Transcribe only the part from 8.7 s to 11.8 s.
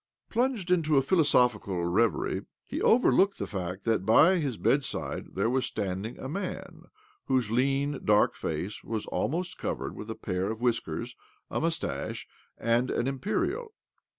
was almost covered with a pair of whiskers, a